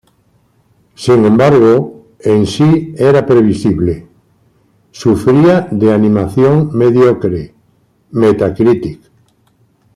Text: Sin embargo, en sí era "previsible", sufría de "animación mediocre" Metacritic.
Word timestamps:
Sin 0.95 1.25
embargo, 1.25 2.07
en 2.21 2.47
sí 2.47 2.95
era 2.97 3.23
"previsible", 3.23 4.07
sufría 4.89 5.67
de 5.69 5.93
"animación 5.93 6.75
mediocre" 6.75 7.53
Metacritic. 8.09 8.99